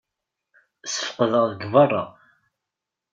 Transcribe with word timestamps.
Ssfeqdeɣ 0.85 1.43
deg 1.51 1.61
berra. 1.73 2.03